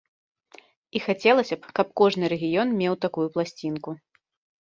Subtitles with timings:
[0.99, 3.89] І хацелася б, каб кожны рэгіён меў такую пласцінку.